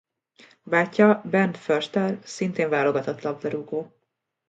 Bátyja 0.63 1.21
Bernd 1.25 1.57
Förster 1.57 2.19
szintén 2.23 2.69
válogatott 2.69 3.21
labdarúgó. 3.21 3.95